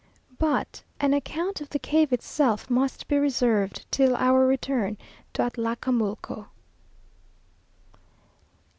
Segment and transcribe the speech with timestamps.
[0.39, 4.97] But an account of the cave itself must be reserved till our return
[5.33, 6.47] to Atlacamulco.